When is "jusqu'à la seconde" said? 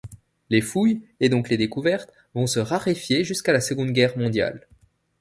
3.23-3.91